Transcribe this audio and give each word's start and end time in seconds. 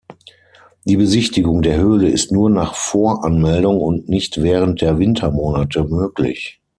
Die 0.85 0.97
Besichtigung 0.97 1.61
der 1.61 1.77
Höhle 1.77 2.09
ist 2.09 2.31
nur 2.31 2.49
nach 2.49 2.73
Voranmeldung 2.73 3.79
und 3.79 4.09
nicht 4.09 4.41
während 4.41 4.81
der 4.81 4.97
Wintermonate 4.97 5.83
möglich. 5.83 6.59